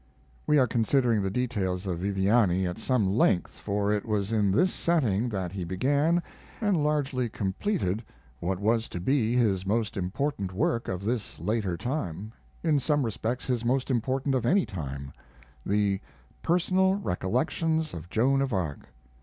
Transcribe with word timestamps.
We 0.47 0.57
are 0.57 0.65
considering 0.65 1.21
the 1.21 1.29
details 1.29 1.85
of 1.85 1.99
Viviani 1.99 2.65
at 2.65 2.79
some 2.79 3.05
length, 3.15 3.51
for 3.51 3.91
it 3.93 4.03
was 4.03 4.31
in 4.31 4.49
this 4.51 4.73
setting 4.73 5.29
that 5.29 5.51
he 5.51 5.63
began 5.63 6.23
and 6.59 6.83
largely 6.83 7.29
completed 7.29 8.03
what 8.39 8.57
was 8.57 8.89
to 8.89 8.99
be 8.99 9.35
his 9.35 9.63
most 9.63 9.95
important 9.97 10.53
work 10.53 10.87
of 10.87 11.05
this 11.05 11.37
later 11.37 11.77
time 11.77 12.31
in 12.63 12.79
some 12.79 13.05
respects 13.05 13.45
his 13.45 13.63
most 13.63 13.91
important 13.91 14.33
of 14.33 14.43
any 14.43 14.65
time 14.65 15.13
the 15.63 16.01
'Personal 16.41 16.95
Recollections 16.95 17.93
of 17.93 18.09
Joan 18.09 18.41
of 18.41 18.51
Arc'. 18.51 18.87